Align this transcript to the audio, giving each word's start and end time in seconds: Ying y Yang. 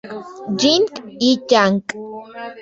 Ying 0.61 0.85
y 1.27 1.29
Yang. 1.49 1.79